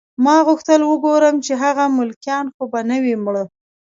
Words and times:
ما 0.23 0.35
غوښتل 0.47 0.81
وګورم 0.85 1.35
چې 1.45 1.53
هغه 1.63 1.83
ملکیان 1.97 2.45
خو 2.53 2.63
به 2.71 2.79
نه 2.89 2.97
وي 3.03 3.15
مړه 3.25 3.43